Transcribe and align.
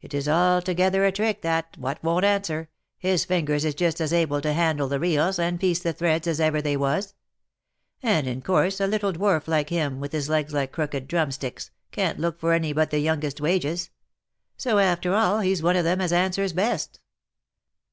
It 0.00 0.14
is 0.14 0.28
altogether 0.28 1.04
a 1.04 1.12
trick 1.12 1.42
that, 1.42 1.76
what 1.78 2.02
won't 2.02 2.24
answer— 2.24 2.70
his 2.98 3.24
fingers 3.24 3.64
is 3.64 3.76
just 3.76 4.00
as 4.00 4.12
able 4.12 4.40
to 4.40 4.52
handle 4.52 4.88
the 4.88 4.98
reels, 4.98 5.38
and 5.38 5.60
piece 5.60 5.78
the 5.78 5.92
threads 5.92 6.26
as 6.26 6.40
ever 6.40 6.60
they 6.60 6.76
was; 6.76 7.14
and 8.02 8.26
in 8.26 8.42
course, 8.42 8.80
a 8.80 8.88
little 8.88 9.12
dwarf 9.12 9.46
like 9.46 9.68
him, 9.68 10.00
with 10.00 10.10
his 10.10 10.28
legs 10.28 10.52
like 10.52 10.72
crooked 10.72 11.06
drumsticks, 11.06 11.70
can't 11.92 12.18
look 12.18 12.40
for 12.40 12.52
any 12.52 12.72
but 12.72 12.90
the 12.90 12.98
youngest 12.98 13.40
wages; 13.40 13.90
so 14.56 14.78
after 14.80 15.14
all, 15.14 15.38
he's 15.38 15.62
one 15.62 15.76
of 15.76 15.84
them 15.84 16.00
as 16.00 16.12
answers 16.12 16.52
best." 16.52 16.98